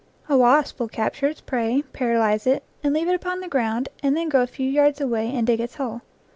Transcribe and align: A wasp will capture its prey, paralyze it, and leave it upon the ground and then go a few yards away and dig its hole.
A 0.27 0.35
wasp 0.35 0.79
will 0.79 0.87
capture 0.87 1.27
its 1.27 1.41
prey, 1.41 1.83
paralyze 1.93 2.47
it, 2.47 2.63
and 2.83 2.91
leave 2.91 3.07
it 3.07 3.13
upon 3.13 3.39
the 3.39 3.47
ground 3.47 3.87
and 4.01 4.17
then 4.17 4.29
go 4.29 4.41
a 4.41 4.47
few 4.47 4.67
yards 4.67 4.99
away 4.99 5.29
and 5.31 5.45
dig 5.45 5.59
its 5.59 5.75
hole. 5.75 6.01